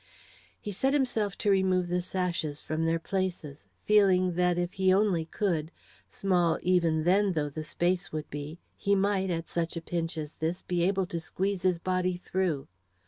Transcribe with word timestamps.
He 0.59 0.71
set 0.71 0.93
himself 0.93 1.37
to 1.37 1.51
remove 1.51 1.87
the 1.87 2.01
sashes 2.01 2.59
from 2.59 2.85
their 2.85 2.97
places, 2.97 3.65
feeling 3.83 4.33
that 4.33 4.57
if 4.57 4.73
he 4.73 4.91
only 4.91 5.25
could, 5.25 5.69
small 6.09 6.57
even 6.63 7.03
then 7.03 7.33
though 7.33 7.51
the 7.51 7.63
space 7.63 8.11
would 8.11 8.27
be, 8.31 8.57
he 8.75 8.95
might, 8.95 9.29
at 9.29 9.47
such 9.47 9.77
a 9.77 9.81
pinch 9.81 10.17
as 10.17 10.37
this, 10.37 10.63
be 10.63 10.81
able 10.81 11.05
to 11.05 11.19
squeeze 11.19 11.61
his 11.61 11.77
body 11.77 12.15
through. 12.17 12.67